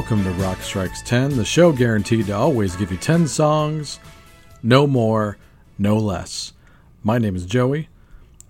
[0.00, 4.00] Welcome to Rock Strikes 10, the show guaranteed to always give you 10 songs,
[4.62, 5.36] no more,
[5.76, 6.54] no less.
[7.02, 7.90] My name is Joey.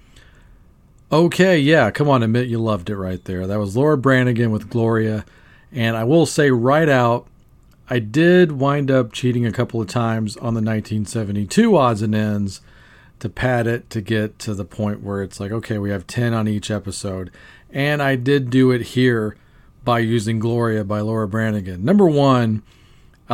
[1.12, 3.46] Okay, yeah, come on, admit you loved it right there.
[3.46, 5.24] That was Laura Branigan with Gloria.
[5.70, 7.28] And I will say right out,
[7.88, 12.60] I did wind up cheating a couple of times on the 1972 odds and ends
[13.20, 16.32] to pad it to get to the point where it's like, okay, we have 10
[16.32, 17.30] on each episode.
[17.70, 19.36] And I did do it here
[19.84, 21.84] by using Gloria by Laura Branigan.
[21.84, 22.62] Number one,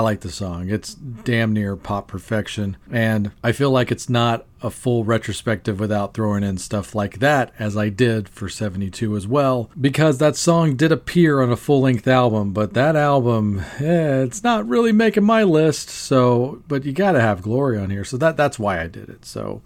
[0.00, 0.70] I like the song.
[0.70, 2.78] It's damn near pop perfection.
[2.90, 7.52] And I feel like it's not a full retrospective without throwing in stuff like that,
[7.58, 11.82] as I did for 72 as well, because that song did appear on a full
[11.82, 15.90] length album, but that album, eh, it's not really making my list.
[15.90, 18.04] So, but you got to have Glory on here.
[18.04, 19.26] So that that's why I did it.
[19.26, 19.60] So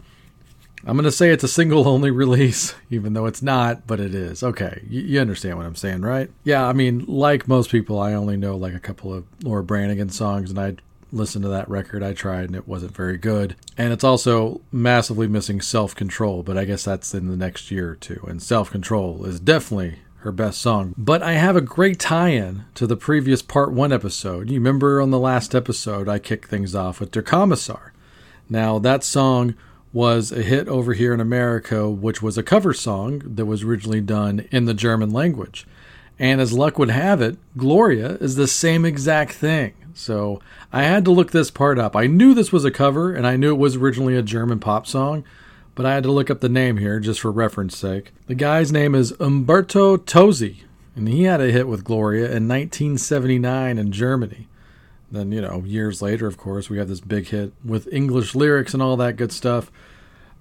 [0.87, 4.15] I'm going to say it's a single only release, even though it's not, but it
[4.15, 4.43] is.
[4.43, 6.31] Okay, you, you, understand what I'm saying, right?
[6.45, 10.11] Yeah, I mean, like most people, I only know like a couple of Laura Branigan
[10.11, 10.77] songs, and I
[11.13, 12.03] listened to that record.
[12.03, 13.57] I tried, and it wasn't very good.
[13.79, 17.91] And it's also massively missing self control, but I guess that's in the next year
[17.91, 18.23] or two.
[18.29, 20.95] And self control is definitely her best song.
[20.97, 24.51] But I have a great tie in to the previous part one episode.
[24.51, 27.93] You remember on the last episode, I kicked things off with Der Kommissar.
[28.49, 29.55] Now, that song
[29.94, 34.00] was a hit over here in America, which was a cover song that was originally
[34.00, 35.67] done in the German language.
[36.19, 39.73] And as luck would have it, Gloria is the same exact thing.
[39.94, 40.41] So
[40.73, 41.94] I had to look this part up.
[41.94, 44.88] I knew this was a cover and I knew it was originally a German pop
[44.88, 45.23] song,
[45.76, 48.12] but I had to look up the name here just for reference sake.
[48.26, 50.64] The guy's name is Umberto Tozzi,
[50.97, 54.49] and he had a hit with Gloria in 1979 in Germany.
[55.14, 58.75] Then, you know, years later, of course, we have this big hit with English lyrics
[58.75, 59.70] and all that good stuff.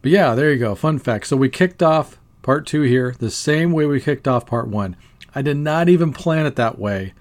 [0.02, 0.76] But yeah, there you go.
[0.76, 1.28] Fun fact.
[1.28, 4.96] So we kicked off part two here the same way we kicked off part one.
[5.36, 7.14] I did not even plan it that way.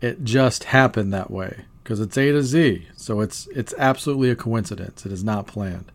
[0.00, 2.88] It just happened that way because it's A to Z.
[2.96, 5.06] So it's it's absolutely a coincidence.
[5.06, 5.92] It is not planned.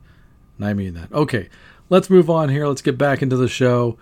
[0.57, 1.11] And I mean that.
[1.11, 1.49] Okay,
[1.89, 2.67] let's move on here.
[2.67, 3.97] Let's get back into the show.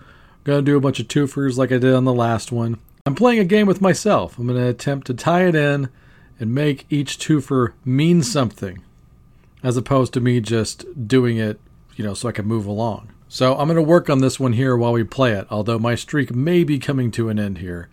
[0.46, 2.78] I'm to do a bunch of twofers like I did on the last one.
[3.04, 4.38] I'm playing a game with myself.
[4.38, 5.90] I'm to attempt to tie it in
[6.38, 8.82] and make each twofer mean something
[9.62, 11.60] as opposed to me just doing it,
[11.96, 13.10] you know, so I can move along.
[13.28, 15.94] So I'm going to work on this one here while we play it, although my
[15.94, 17.88] streak may be coming to an end here.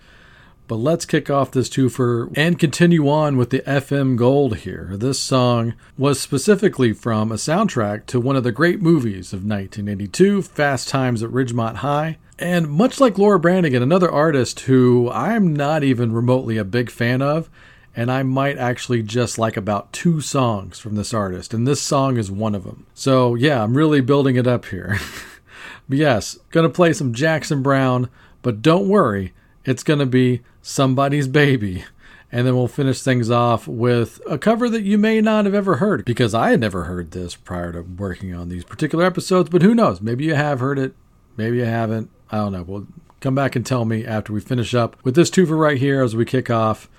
[0.68, 4.92] But let's kick off this twofer and continue on with the FM Gold here.
[4.94, 10.42] This song was specifically from a soundtrack to one of the great movies of 1982,
[10.42, 12.18] Fast Times at Ridgemont High.
[12.40, 17.22] And much like Laura Branigan, another artist who I'm not even remotely a big fan
[17.22, 17.50] of,
[17.96, 22.18] and I might actually just like about two songs from this artist, and this song
[22.18, 22.86] is one of them.
[22.94, 25.00] So, yeah, I'm really building it up here.
[25.90, 28.10] but yes, gonna play some Jackson Browne,
[28.42, 29.34] but don't worry,
[29.64, 31.86] it's gonna be Somebody's Baby.
[32.32, 35.78] And then we'll finish things off with a cover that you may not have ever
[35.78, 39.62] heard because I had never heard this prior to working on these particular episodes, but
[39.62, 40.02] who knows?
[40.02, 40.96] Maybe you have heard it,
[41.38, 42.10] maybe you haven't.
[42.30, 42.64] I don't know.
[42.64, 42.88] Well,
[43.22, 46.14] come back and tell me after we finish up with this twofer right here as
[46.16, 46.90] we kick off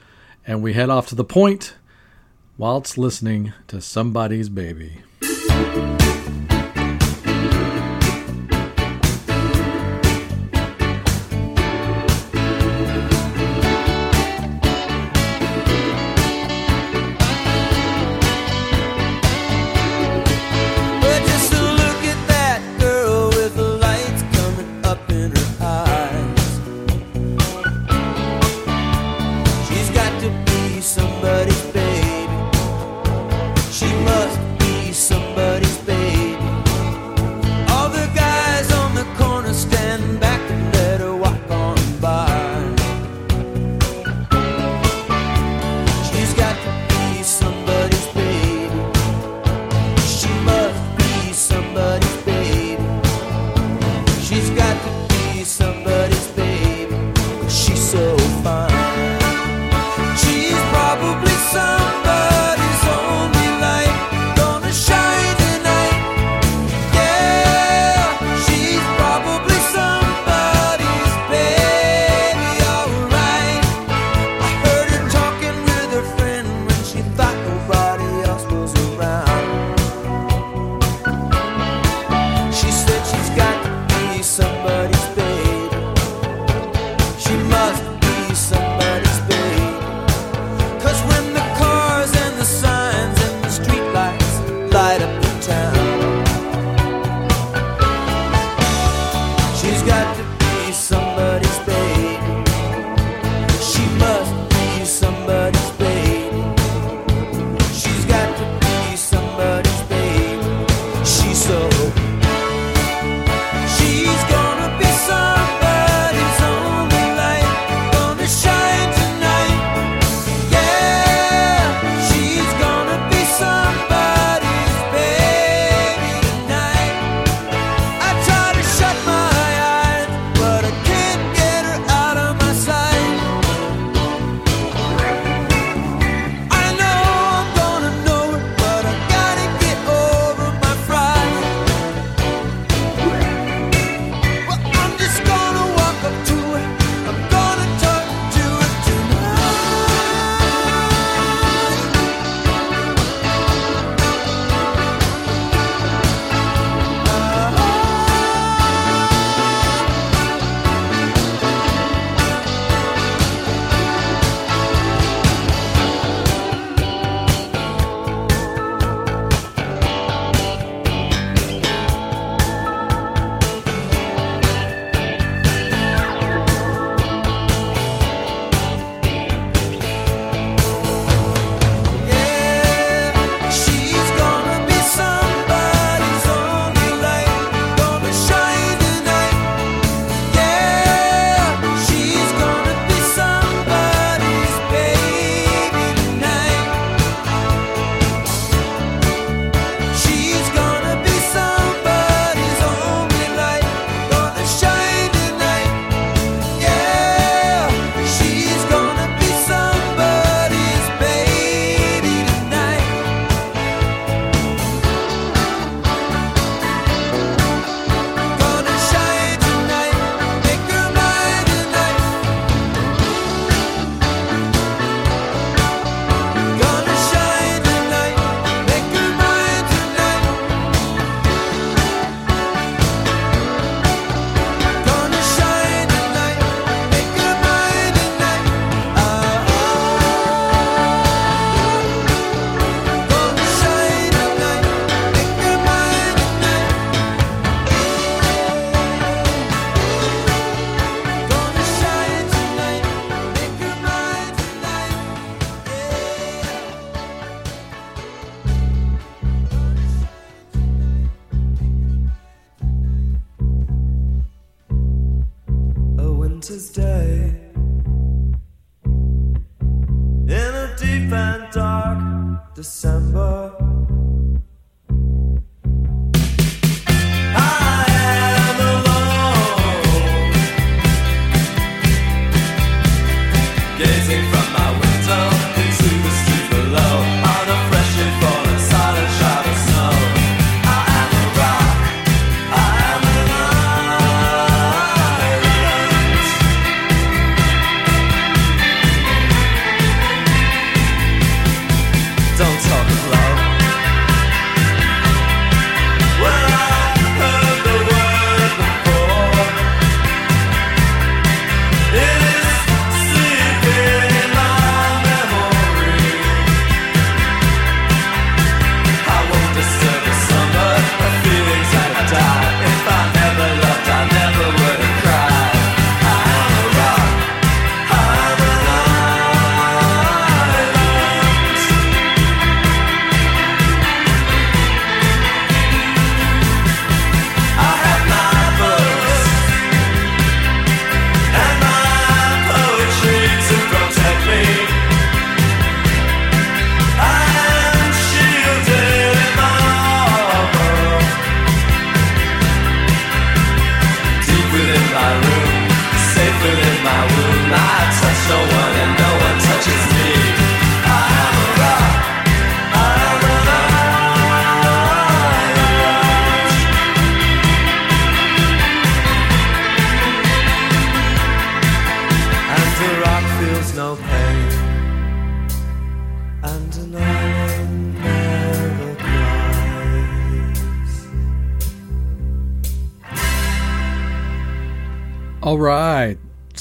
[0.46, 1.74] and we head off to the point
[2.56, 5.02] whilst listening to somebody's baby.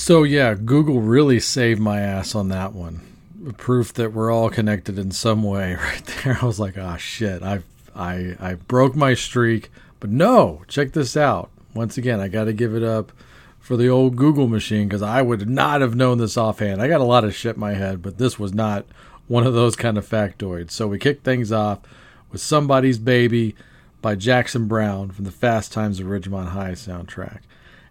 [0.06, 3.02] So, yeah, Google really saved my ass on that one.
[3.58, 6.38] Proof that we're all connected in some way right there.
[6.40, 7.42] I was like, oh, shit.
[7.42, 7.64] I,
[7.96, 9.72] I, I broke my streak.
[10.00, 11.50] But no, check this out.
[11.74, 13.14] Once again, I got to give it up
[13.60, 16.84] for the old Google machine because I would not have known this offhand.
[16.84, 18.86] I got a lot of shit in my head, but this was not
[19.28, 20.70] one of those kind of factoids.
[20.70, 21.80] So we kicked things off
[22.32, 23.56] with Somebody's Baby
[24.04, 27.40] by Jackson Browne from the Fast Times of Ridgemont High soundtrack.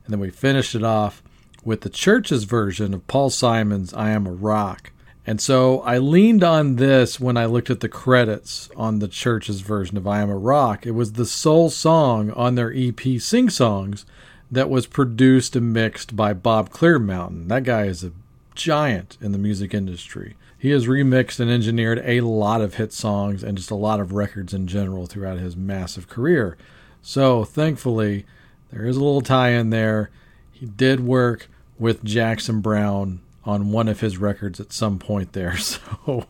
[0.04, 1.20] And then we finished it off
[1.64, 4.90] with the church's version of Paul Simon's I Am a Rock.
[5.26, 9.62] And so I leaned on this when I looked at the credits on the church's
[9.62, 10.86] version of I Am a Rock.
[10.86, 14.04] It was the sole song on their EP Sing Songs
[14.50, 17.48] that was produced and mixed by Bob Clearmountain.
[17.48, 18.12] That guy is a
[18.54, 20.36] giant in the music industry.
[20.58, 24.12] He has remixed and engineered a lot of hit songs and just a lot of
[24.12, 26.56] records in general throughout his massive career.
[27.02, 28.24] So, thankfully,
[28.70, 30.10] there is a little tie in there.
[30.52, 35.56] He did work with Jackson Browne on one of his records at some point there.
[36.06, 36.26] So,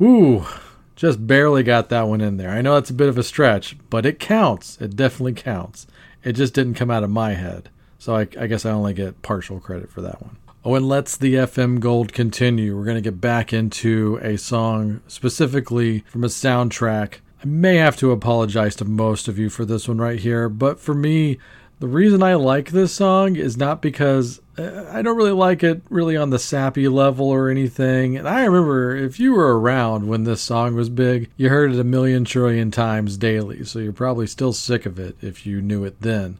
[0.00, 0.46] ooh,
[0.94, 2.50] just barely got that one in there.
[2.50, 4.80] I know that's a bit of a stretch, but it counts.
[4.80, 5.86] It definitely counts.
[6.22, 7.70] It just didn't come out of my head.
[7.98, 10.36] So I, I guess I only get partial credit for that one.
[10.64, 12.76] Oh, and let's the FM Gold continue.
[12.76, 17.14] We're going to get back into a song specifically from a soundtrack.
[17.42, 20.80] I may have to apologize to most of you for this one right here, but
[20.80, 21.38] for me,
[21.80, 25.82] the reason I like this song is not because uh, I don't really like it
[25.90, 28.16] really on the sappy level or anything.
[28.16, 31.78] And I remember if you were around when this song was big, you heard it
[31.78, 33.64] a million trillion times daily.
[33.64, 36.38] So you're probably still sick of it if you knew it then.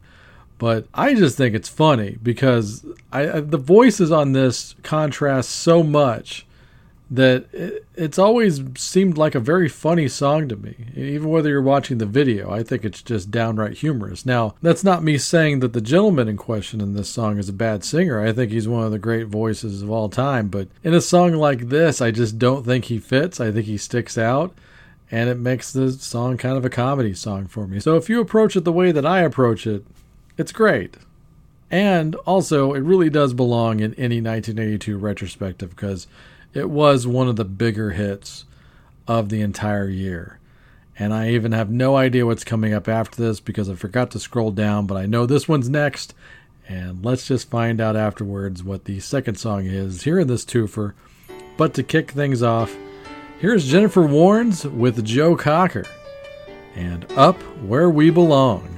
[0.59, 6.45] But I just think it's funny because I, the voices on this contrast so much
[7.11, 10.75] that it, it's always seemed like a very funny song to me.
[10.95, 14.27] Even whether you're watching the video, I think it's just downright humorous.
[14.27, 17.55] Now, that's not me saying that the gentleman in question in this song is a
[17.55, 18.21] bad singer.
[18.21, 20.49] I think he's one of the great voices of all time.
[20.49, 23.41] But in a song like this, I just don't think he fits.
[23.41, 24.55] I think he sticks out.
[25.11, 27.81] And it makes the song kind of a comedy song for me.
[27.81, 29.87] So if you approach it the way that I approach it,
[30.37, 30.99] it's great.
[31.71, 36.07] And also, it really does belong in any 1982 retrospective because
[36.55, 38.45] it was one of the bigger hits
[39.07, 40.39] of the entire year.
[40.99, 44.21] And I even have no idea what's coming up after this because I forgot to
[44.21, 46.15] scroll down, but I know this one's next.
[46.69, 50.95] And let's just find out afterwards what the second song is here in this twofer.
[51.57, 52.77] But to kick things off,
[53.39, 55.87] here's Jennifer Warnes with Joe Cocker
[56.75, 58.78] and Up Where We Belong.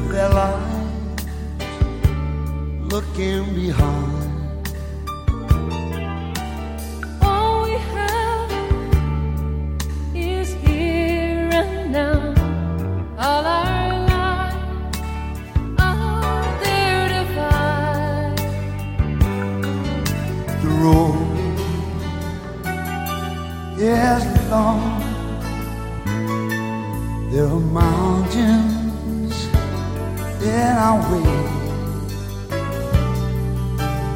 [0.00, 1.26] with their lies
[2.90, 4.27] looking behind.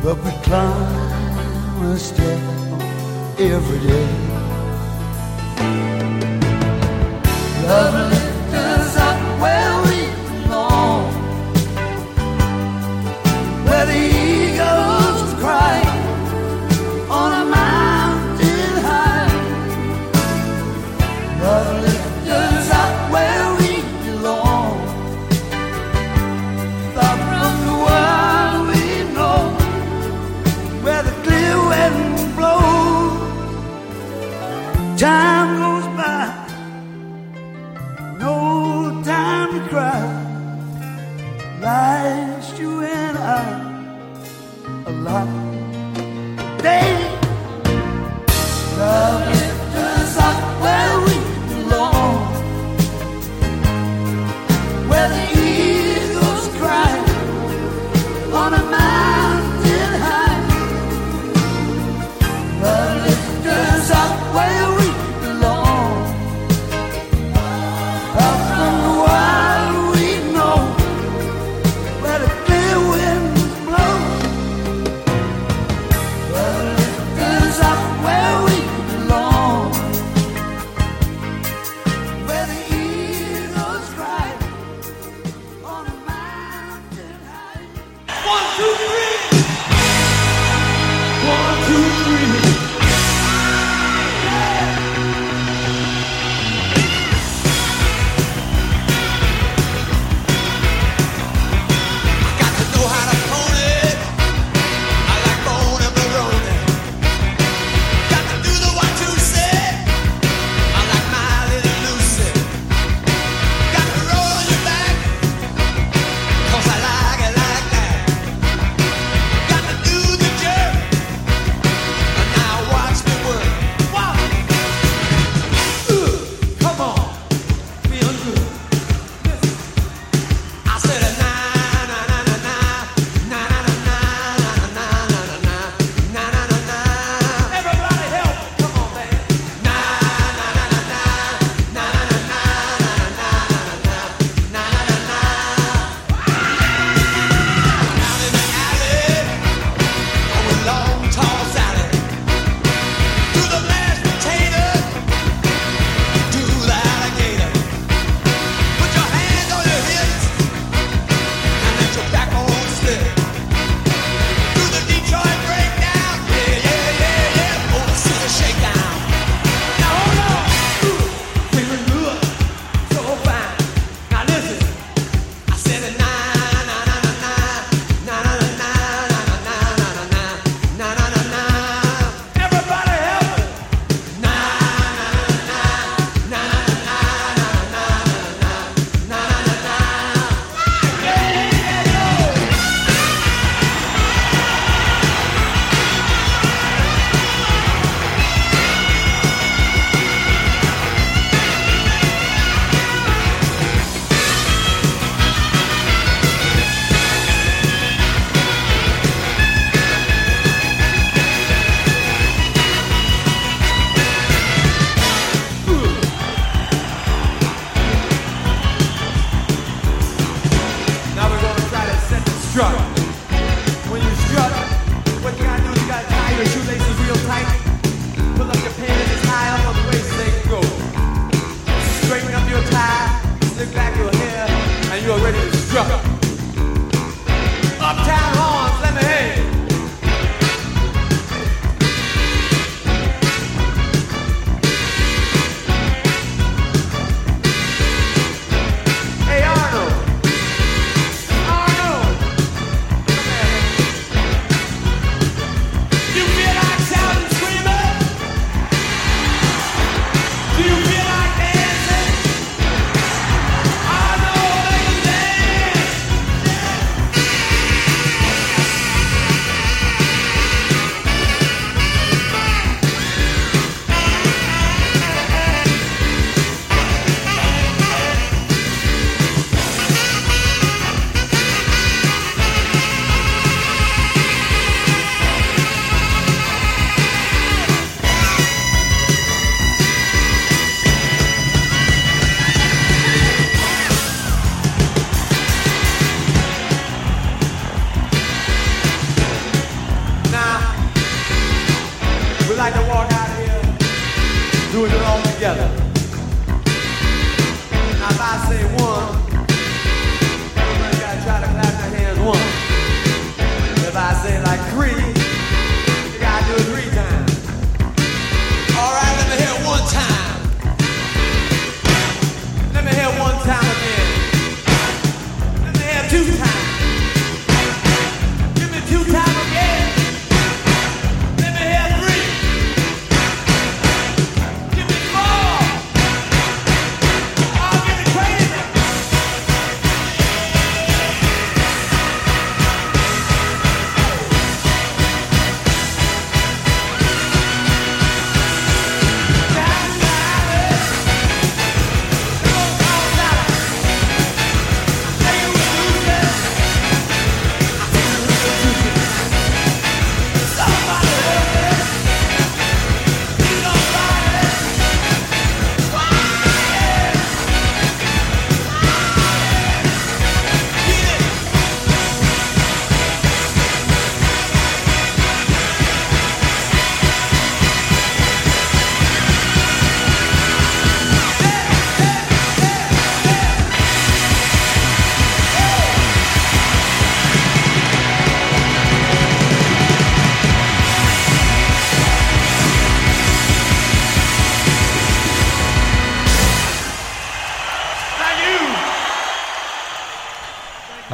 [0.02, 2.40] but we climb a step
[3.38, 4.31] every day.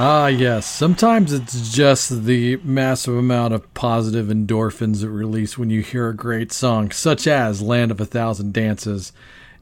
[0.01, 0.65] Ah, yes.
[0.65, 6.15] Sometimes it's just the massive amount of positive endorphins that release when you hear a
[6.15, 9.13] great song, such as Land of a Thousand Dances.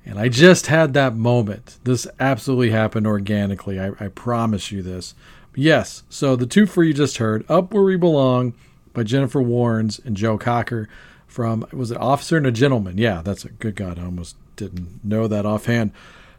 [0.05, 1.79] And I just had that moment.
[1.85, 3.81] This absolutely happened organically.
[3.81, 5.14] I, I promise you this.
[5.55, 8.53] Yes, so the two for you just heard Up Where We Belong
[8.92, 10.87] by Jennifer Warnes and Joe Cocker
[11.27, 12.99] from, was it Officer and a Gentleman?
[12.99, 13.99] Yeah, that's a good God.
[13.99, 15.92] I almost didn't know that offhand.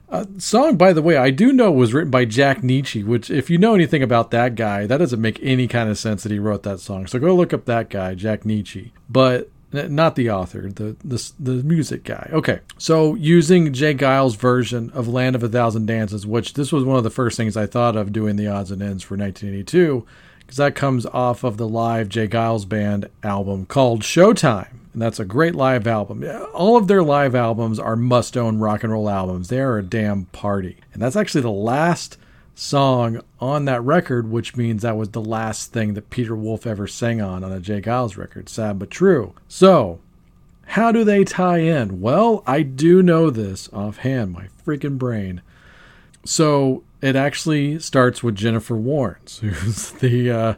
[0.09, 3.49] Uh, song, by the way, I do know was written by Jack Nitzsche, which, if
[3.49, 6.39] you know anything about that guy, that doesn't make any kind of sense that he
[6.39, 7.07] wrote that song.
[7.07, 8.91] So go look up that guy, Jack Nitzsche.
[9.09, 12.29] But not the author, the, the the music guy.
[12.31, 13.93] Okay, so using J.
[13.93, 17.35] Geils' version of "Land of a Thousand Dances," which this was one of the first
[17.35, 20.05] things I thought of doing the odds and ends for 1982,
[20.39, 22.27] because that comes off of the live J.
[22.27, 24.69] Geils Band album called Showtime.
[24.97, 26.25] And that's a great live album.
[26.55, 29.47] All of their live albums are must own rock and roll albums.
[29.47, 30.77] They are a damn party.
[30.91, 32.17] And that's actually the last
[32.55, 36.87] song on that record, which means that was the last thing that Peter Wolf ever
[36.87, 37.79] sang on on a J.
[37.79, 38.49] Geils record.
[38.49, 39.35] Sad but true.
[39.47, 39.99] So,
[40.65, 42.01] how do they tie in?
[42.01, 45.43] Well, I do know this offhand, my freaking brain.
[46.25, 50.53] So it actually starts with Jennifer Warnes, who's the uh,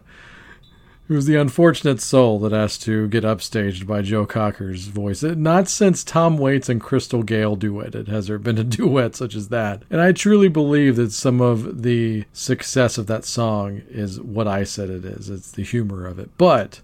[1.10, 5.24] who's the unfortunate soul that has to get upstaged by Joe Cocker's voice.
[5.24, 9.50] Not since Tom Waits and Crystal Gayle duetted has there been a duet such as
[9.50, 9.82] that.
[9.89, 14.63] And I truly believe that some of the success of that song is what I
[14.63, 15.32] said it is.
[15.32, 16.30] It's the humor of it.
[16.38, 16.82] But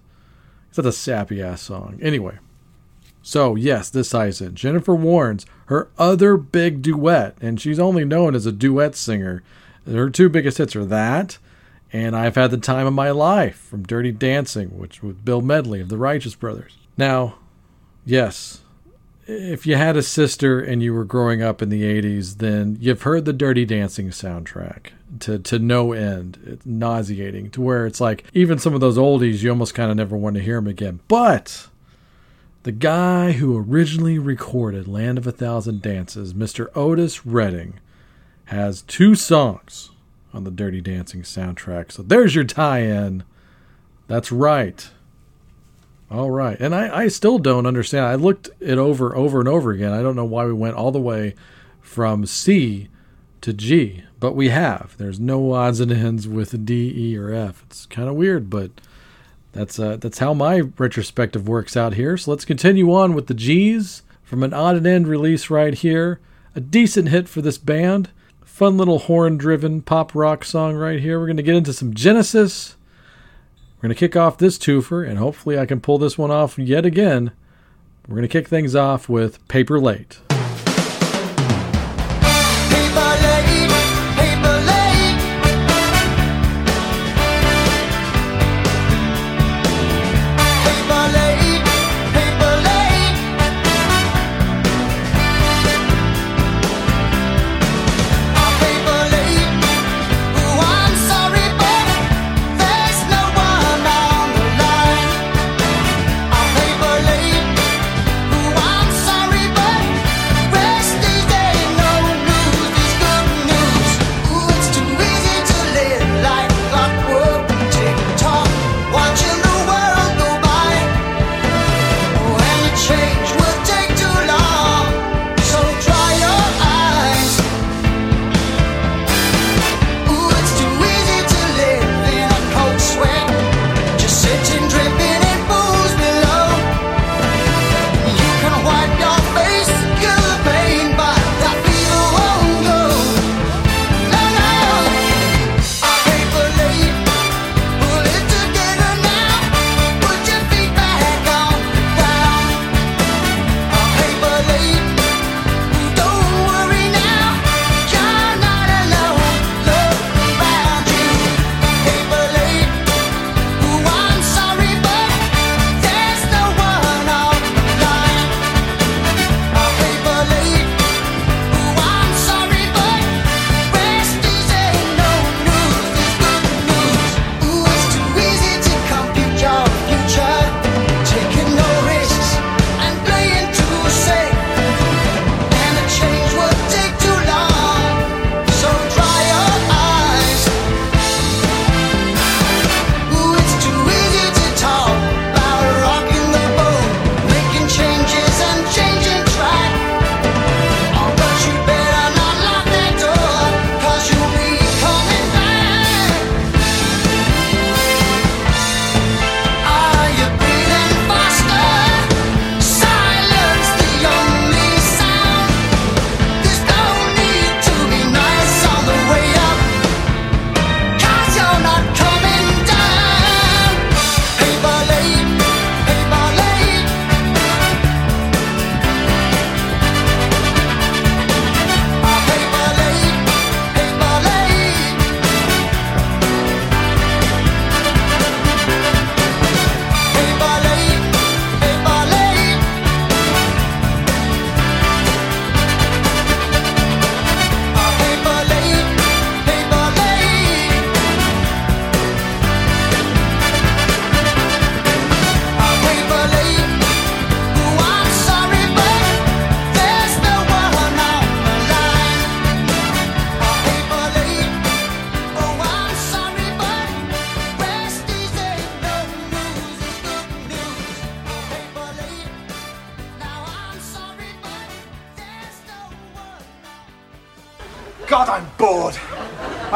[0.68, 2.00] it's not a sappy ass song.
[2.02, 2.38] Anyway.
[3.22, 4.56] So, yes, this ties in.
[4.56, 9.44] Jennifer Warnes, her other big duet, and she's only known as a duet singer.
[9.86, 11.38] Her two biggest hits are that
[11.92, 15.80] and I've had the time of my life from Dirty Dancing, which with Bill Medley
[15.80, 16.76] of the Righteous Brothers.
[16.96, 17.36] Now,
[18.04, 18.62] yes,
[19.26, 23.02] if you had a sister and you were growing up in the 80s, then you've
[23.02, 24.88] heard the Dirty Dancing soundtrack
[25.20, 26.38] to, to no end.
[26.44, 29.96] It's nauseating to where it's like even some of those oldies, you almost kind of
[29.96, 31.00] never want to hear them again.
[31.08, 31.68] But
[32.62, 36.68] the guy who originally recorded Land of a Thousand Dances, Mr.
[36.74, 37.80] Otis Redding,
[38.46, 39.90] has two songs
[40.36, 41.90] on the Dirty Dancing soundtrack.
[41.90, 43.24] So there's your tie in.
[44.06, 44.88] That's right.
[46.10, 46.58] All right.
[46.60, 48.04] And I, I still don't understand.
[48.04, 49.92] I looked it over over and over again.
[49.92, 51.34] I don't know why we went all the way
[51.80, 52.88] from C
[53.40, 54.94] to G, but we have.
[54.98, 57.64] There's no odds and ends with D, E, or F.
[57.66, 58.70] It's kind of weird, but
[59.52, 62.16] that's uh, that's how my retrospective works out here.
[62.18, 66.20] So let's continue on with the G's from an odd and end release right here.
[66.54, 68.10] A decent hit for this band
[68.56, 71.20] fun little horn driven pop rock song right here.
[71.20, 72.76] We're going to get into some Genesis.
[73.76, 76.58] We're going to kick off this twofer, and hopefully I can pull this one off
[76.58, 77.32] yet again.
[78.08, 80.35] We're going to kick things off with Paperlate.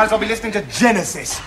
[0.01, 1.39] Might as well be listening to Genesis.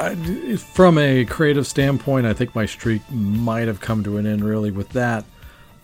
[0.00, 4.42] I, from a creative standpoint, I think my streak might have come to an end
[4.44, 5.24] really with that.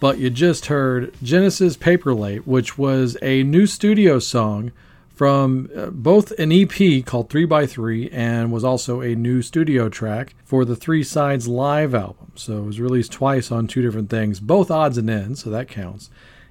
[0.01, 4.73] But you just heard Genesis Paperlate, which was a new studio song
[5.15, 10.65] from uh, both an EP called 3x3 and was also a new studio track for
[10.65, 12.33] the Three Sides live album.
[12.35, 15.69] So it was released twice on two different things, both odds and ends, so that
[15.69, 16.11] counts.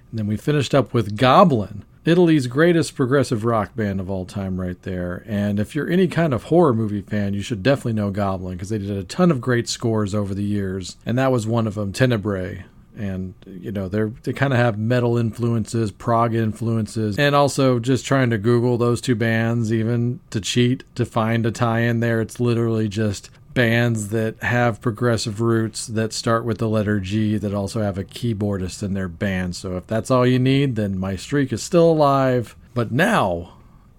[0.09, 4.61] And then we finished up with Goblin Italy's greatest progressive rock band of all time,
[4.61, 5.23] right there.
[5.27, 8.69] And if you're any kind of horror movie fan, you should definitely know Goblin because
[8.69, 11.75] they did a ton of great scores over the years, and that was one of
[11.75, 12.65] them, Tenebrae.
[12.97, 18.05] And you know they're they kind of have metal influences, prog influences, and also just
[18.05, 22.21] trying to Google those two bands even to cheat to find a tie-in there.
[22.21, 27.55] It's literally just bands that have progressive roots that start with the letter G that
[27.55, 29.55] also have a keyboardist in their band.
[29.55, 32.55] So if that's all you need, then my streak is still alive.
[32.75, 33.55] But now,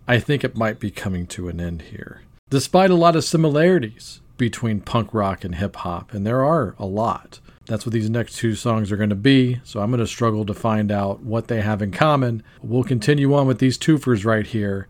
[0.07, 2.21] I think it might be coming to an end here.
[2.51, 6.87] Despite a lot of similarities between punk rock and hip hop, and there are a
[6.87, 7.41] lot.
[7.65, 10.47] That's what these next two songs are going to be, so I'm going to struggle
[10.47, 12.45] to find out what they have in common.
[12.63, 14.87] We'll continue on with these twofers right here.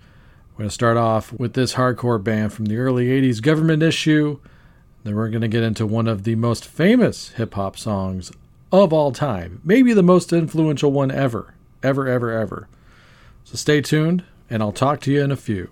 [0.53, 4.41] We're going to start off with this hardcore band from the early 80s, Government Issue.
[5.07, 8.33] Then we're going to get into one of the most famous hip hop songs
[8.73, 12.67] of all time, maybe the most influential one ever, ever, ever, ever.
[13.45, 15.71] So stay tuned, and I'll talk to you in a few.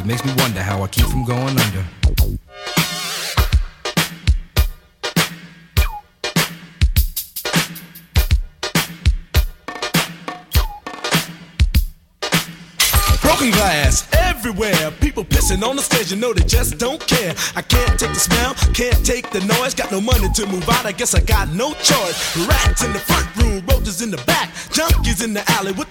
[0.00, 1.84] It makes me wonder how I keep from going under.
[13.20, 14.90] Broken glass everywhere.
[15.02, 17.34] People pissing on the stage, you know they just don't care.
[17.54, 19.74] I can't take the smell, can't take the noise.
[19.74, 22.48] Got no money to move out, I guess I got no choice.
[22.48, 25.89] Rats in the front room, roaches in the back, junkies in the alley with.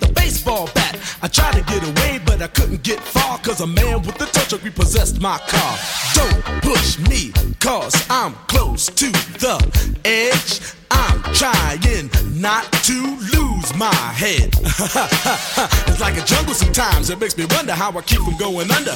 [1.22, 4.26] I tried to get away, but I couldn't get far, cause a man with a
[4.26, 5.78] tow truck repossessed my car.
[6.14, 9.58] Don't push me, cause I'm close to the
[10.06, 10.62] edge.
[10.92, 12.10] I'm trying
[12.40, 14.54] not to lose my head.
[15.88, 17.10] it's like a jungle sometimes.
[17.10, 18.96] It makes me wonder how I keep from going under.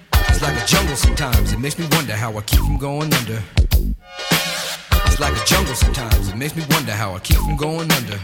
[0.41, 1.53] It's like a jungle sometimes.
[1.53, 3.43] It makes me wonder how I keep from going under.
[5.05, 6.29] It's like a jungle sometimes.
[6.29, 8.19] It makes me wonder how I keep from going under.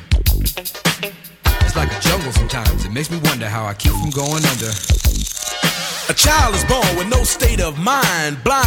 [1.61, 2.85] It's like a jungle sometimes.
[2.85, 4.73] It makes me wonder how I keep from going under.
[6.09, 8.66] A child is born with no state of mind, blind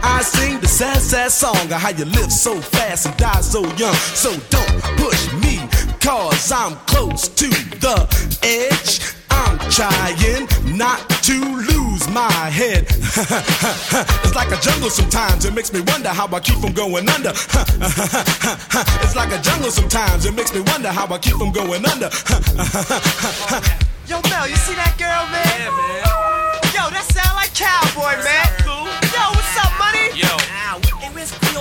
[0.03, 3.61] eyes sing the sad, sad song of how you live so fast and die so
[3.75, 3.95] young.
[3.95, 5.59] So don't push me,
[5.99, 7.47] cause I'm close to
[7.79, 8.07] the
[8.43, 9.01] edge.
[9.31, 10.47] I'm trying
[10.77, 12.85] not to lose my head.
[12.89, 15.45] it's like a jungle sometimes.
[15.45, 17.29] It makes me wonder how I keep from going under.
[19.03, 20.25] it's like a jungle sometimes.
[20.25, 22.09] It makes me wonder how I keep from going under.
[24.07, 25.47] Yo, Mel, you see that girl, man?
[25.47, 26.03] Yeah, man.
[26.75, 28.50] Yo, that sound like cowboy, man.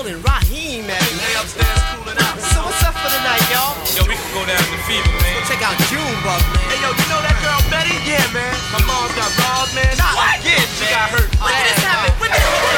[0.07, 0.97] And Raheem, man?
[0.97, 2.37] They upstairs cooling out.
[2.41, 3.77] So what's up for the night, y'all?
[3.93, 5.37] Yo, we can go down to fever, man.
[5.37, 6.65] Go Check out Junebug, man.
[6.73, 7.97] Hey, yo, you know that girl Betty?
[8.09, 8.55] Yeah, man.
[8.73, 9.93] My mom's got balls, man.
[10.01, 10.41] Not What?
[10.41, 10.95] again, She man.
[10.97, 12.13] got hurt this bad, happen?
[12.17, 12.70] When did What's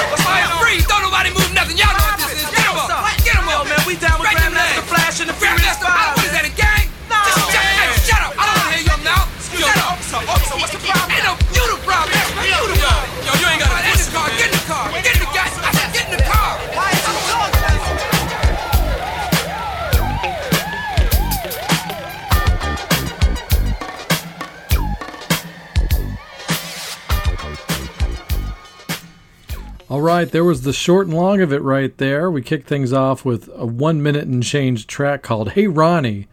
[30.32, 32.30] there was the short and long of it right there.
[32.30, 36.26] We kicked things off with a one minute and change track called Hey Ronnie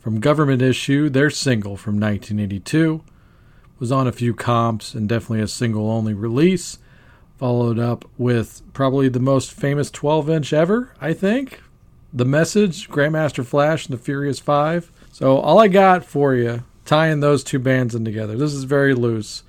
[0.00, 3.04] from Government Issue, their single from 1982.
[3.78, 6.78] Was on a few comps and definitely a single only release.
[7.36, 11.60] followed up with probably the most famous 12 inch ever, I think.
[12.10, 14.90] The Message, Grandmaster Flash, and the Furious Five.
[15.12, 18.94] So, all I got for you, tying those two bands in together, this is very
[18.94, 19.42] loose.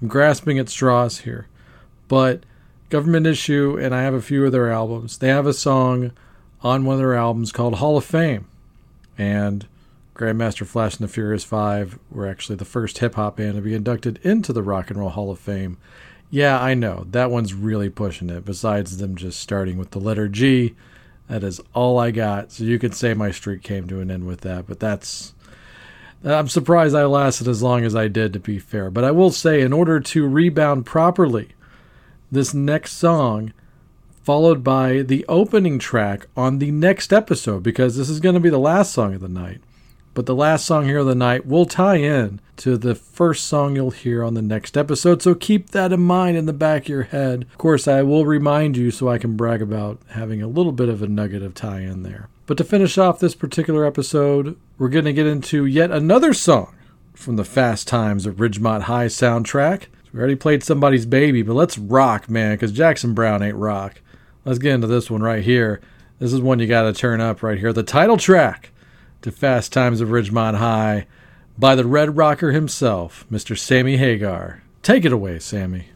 [0.00, 1.48] I'm grasping at straws here.
[2.06, 2.44] But
[2.88, 6.12] Government Issue, and I have a few of their albums, they have a song
[6.62, 8.46] on one of their albums called Hall of Fame.
[9.16, 9.66] And
[10.14, 13.74] Grandmaster Flash and the Furious Five were actually the first hip hop band to be
[13.74, 15.78] inducted into the Rock and Roll Hall of Fame.
[16.30, 17.06] Yeah, I know.
[17.10, 20.74] That one's really pushing it, besides them just starting with the letter G.
[21.28, 22.52] That is all I got.
[22.52, 25.34] So you could say my streak came to an end with that, but that's.
[26.24, 28.90] I'm surprised I lasted as long as I did, to be fair.
[28.90, 31.50] But I will say, in order to rebound properly,
[32.30, 33.52] this next song,
[34.22, 38.50] followed by the opening track on the next episode, because this is going to be
[38.50, 39.60] the last song of the night.
[40.14, 43.76] But the last song here of the night will tie in to the first song
[43.76, 46.88] you'll hear on the next episode, so keep that in mind in the back of
[46.88, 47.42] your head.
[47.52, 50.88] Of course, I will remind you so I can brag about having a little bit
[50.88, 52.28] of a nugget of tie in there.
[52.46, 56.74] But to finish off this particular episode, we're going to get into yet another song
[57.14, 59.84] from the Fast Times at Ridgemont High soundtrack.
[60.12, 64.00] We already played somebody's baby, but let's rock, man, because Jackson Browne ain't rock.
[64.44, 65.80] Let's get into this one right here.
[66.18, 67.72] This is one you got to turn up right here.
[67.72, 68.70] The title track
[69.22, 71.06] to Fast Times of Ridgemont High
[71.58, 73.58] by the Red Rocker himself, Mr.
[73.58, 74.62] Sammy Hagar.
[74.82, 75.88] Take it away, Sammy.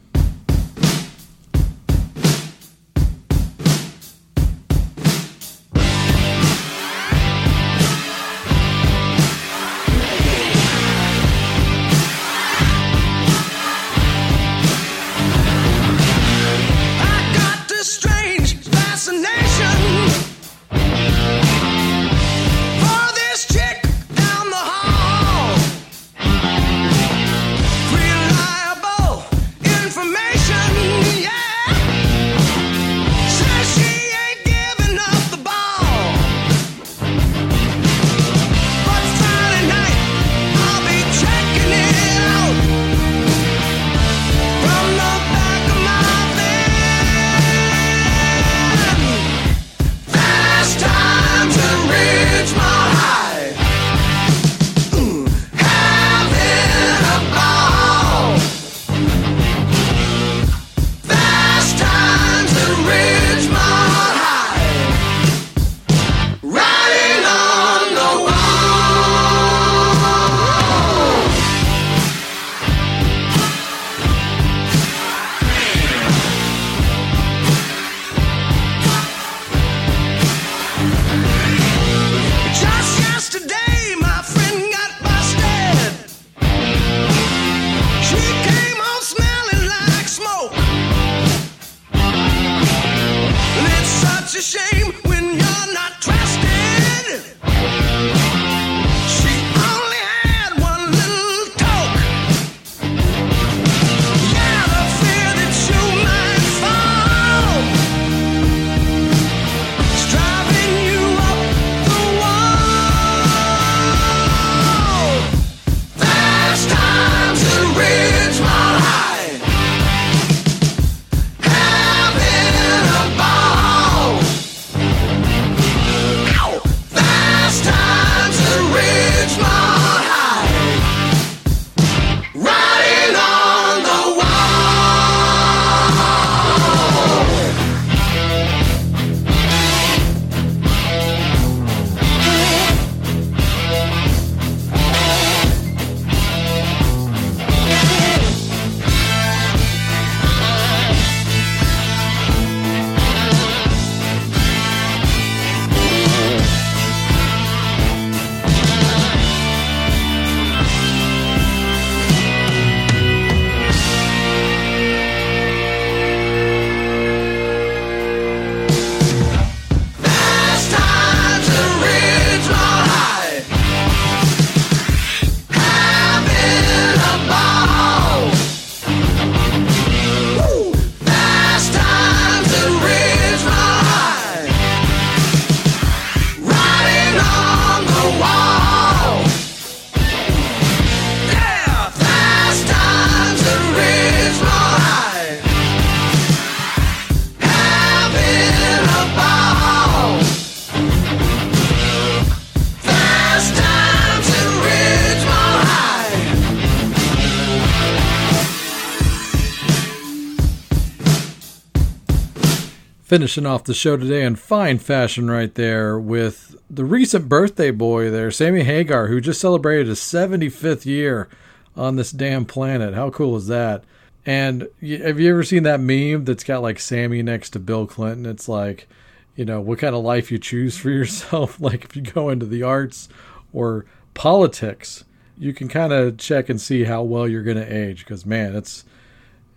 [213.12, 218.10] Finishing off the show today in fine fashion, right there, with the recent birthday boy
[218.10, 221.28] there, Sammy Hagar, who just celebrated his 75th year
[221.76, 222.94] on this damn planet.
[222.94, 223.84] How cool is that?
[224.24, 228.24] And have you ever seen that meme that's got like Sammy next to Bill Clinton?
[228.24, 228.88] It's like,
[229.36, 231.60] you know, what kind of life you choose for yourself.
[231.60, 233.10] like if you go into the arts
[233.52, 233.84] or
[234.14, 235.04] politics,
[235.36, 238.06] you can kind of check and see how well you're going to age.
[238.06, 238.86] Because man, it's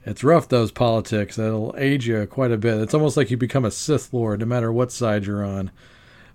[0.06, 1.36] it's rough those politics.
[1.36, 2.80] That'll age you quite a bit.
[2.80, 5.72] It's almost like you become a Sith Lord no matter what side you're on.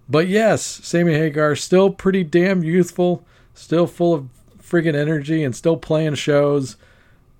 [0.08, 4.28] But yes, Sammy Hagar still pretty damn youthful, still full of
[4.60, 6.76] friggin' energy, and still playing shows.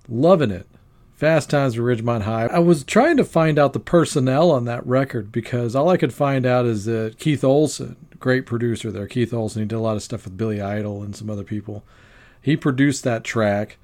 [0.07, 0.67] Loving it.
[1.13, 2.47] Fast Times at Ridgemont High.
[2.47, 6.13] I was trying to find out the personnel on that record because all I could
[6.13, 9.95] find out is that Keith Olsen, great producer there, Keith Olsen, he did a lot
[9.95, 11.83] of stuff with Billy Idol and some other people.
[12.41, 13.77] He produced that track,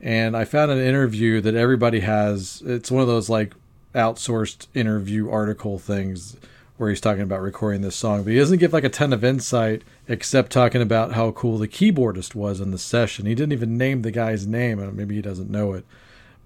[0.00, 2.62] and I found an interview that everybody has.
[2.64, 3.54] It's one of those like
[3.94, 6.36] outsourced interview article things
[6.76, 9.24] where he's talking about recording this song, but he doesn't give like a ton of
[9.24, 13.24] insight except talking about how cool the keyboardist was in the session.
[13.24, 15.86] He didn't even name the guy's name, and maybe he doesn't know it.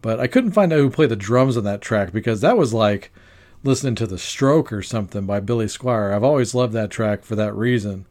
[0.02, 2.72] But I couldn't find out who played the drums on that track because that was
[2.72, 3.10] like
[3.64, 6.14] listening to The Stroke or something by Billy Squier.
[6.14, 8.06] I've always loved that track for that reason.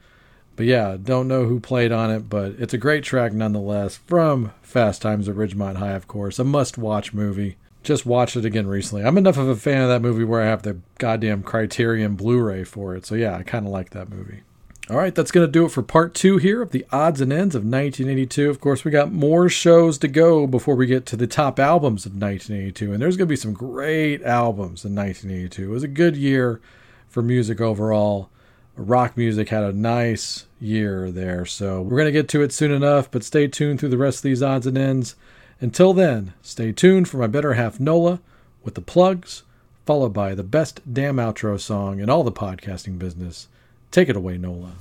[0.60, 4.52] But yeah, don't know who played on it, but it's a great track nonetheless from
[4.62, 6.38] Fast Times at Ridgemont High, of course.
[6.38, 7.56] A must watch movie.
[7.82, 9.06] Just watched it again recently.
[9.06, 12.42] I'm enough of a fan of that movie where I have the goddamn Criterion Blu
[12.42, 13.06] ray for it.
[13.06, 14.42] So yeah, I kind of like that movie.
[14.90, 17.32] All right, that's going to do it for part two here of the odds and
[17.32, 18.50] ends of 1982.
[18.50, 22.06] Of course, we got more shows to go before we get to the top albums
[22.06, 22.92] of 1982.
[22.92, 25.64] And there's going to be some great albums in 1982.
[25.64, 26.60] It was a good year
[27.08, 28.30] for music overall.
[28.76, 31.46] Rock music had a nice year there.
[31.46, 34.20] So we're going to get to it soon enough, but stay tuned through the rest
[34.20, 35.16] of these odds and ends.
[35.62, 38.22] Until then, stay tuned for my better half Nola
[38.64, 39.44] with the plugs,
[39.86, 43.48] followed by the best damn outro song in all the podcasting business.
[43.92, 44.74] Take it away, Nola.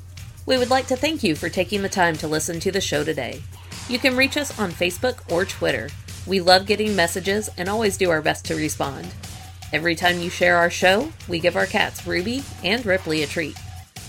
[0.46, 3.04] We would like to thank you for taking the time to listen to the show
[3.04, 3.42] today.
[3.88, 5.88] You can reach us on Facebook or Twitter.
[6.26, 9.06] We love getting messages and always do our best to respond.
[9.72, 13.56] Every time you share our show, we give our cats Ruby and Ripley a treat.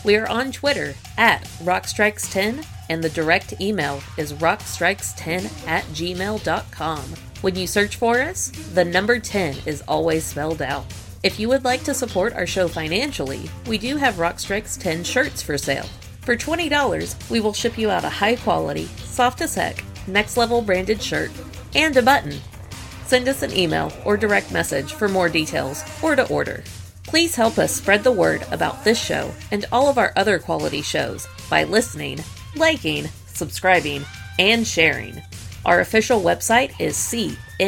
[0.05, 7.01] We are on Twitter at Rockstrikes10 and the direct email is rockstrikes10 at gmail.com.
[7.41, 10.85] When you search for us, the number 10 is always spelled out.
[11.21, 15.41] If you would like to support our show financially, we do have Rockstrikes 10 shirts
[15.41, 15.87] for sale.
[16.21, 20.61] For $20, we will ship you out a high quality, soft as heck, next level
[20.61, 21.31] branded shirt
[21.75, 22.39] and a button.
[23.05, 26.63] Send us an email or direct message for more details or to order.
[27.09, 30.83] Please help us spread the word about this show and all of our other quality
[30.83, 32.19] shows by listening,
[32.55, 34.05] liking, subscribing,
[34.37, 35.19] and sharing.
[35.65, 37.63] Our official website is cnjradio.com.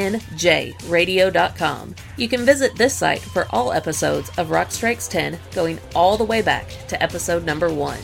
[2.18, 6.24] You can visit this site for all episodes of Rock Strikes 10 going all the
[6.24, 7.98] way back to episode number 1.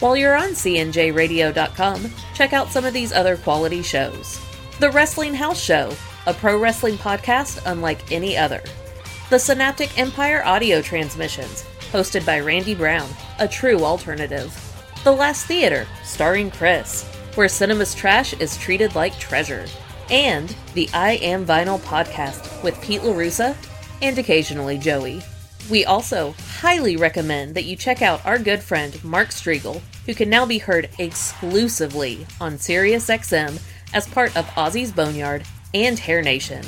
[0.00, 4.40] While you're on cnjradio.com, check out some of these other quality shows.
[4.80, 5.94] The Wrestling House Show,
[6.26, 8.64] a pro wrestling podcast unlike any other.
[9.30, 13.08] The Synaptic Empire audio transmissions, hosted by Randy Brown,
[13.38, 14.52] a true alternative.
[15.02, 17.04] The Last Theater, starring Chris,
[17.34, 19.64] where cinema's trash is treated like treasure.
[20.10, 23.56] And the I Am Vinyl podcast with Pete LaRussa
[24.02, 25.22] and occasionally Joey.
[25.70, 30.28] We also highly recommend that you check out our good friend Mark Strigl, who can
[30.28, 33.58] now be heard exclusively on SiriusXM
[33.94, 36.62] as part of Ozzy's Boneyard and Hair Nation.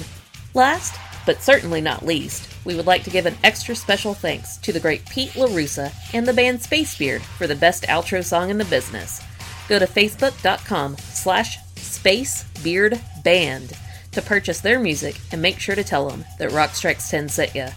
[0.55, 4.72] Last, but certainly not least, we would like to give an extra special thanks to
[4.72, 8.64] the great Pete LaRussa and the band Spacebeard for the best outro song in the
[8.64, 9.22] business.
[9.68, 13.77] Go to facebook.com slash spacebeardband
[14.12, 17.55] to purchase their music and make sure to tell them that Rock Strikes 10 sent
[17.55, 17.68] ya.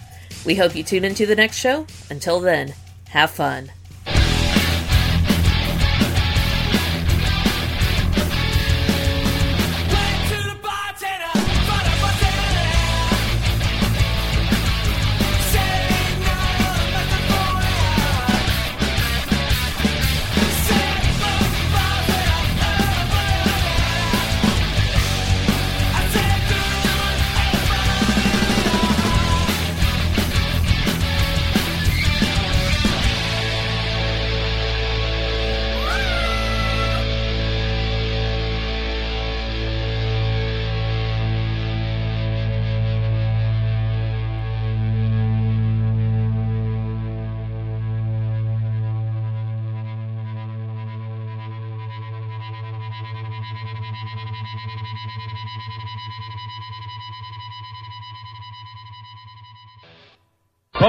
[0.46, 1.86] We hope you tune into the next show.
[2.08, 2.72] Until then,
[3.08, 3.70] have fun.